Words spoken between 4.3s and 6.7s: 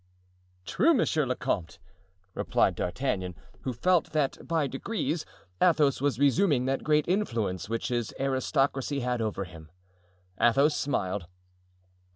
by degrees Athos was resuming